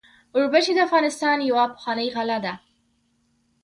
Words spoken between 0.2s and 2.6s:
وربشې د افغانستان یوه پخوانۍ غله ده.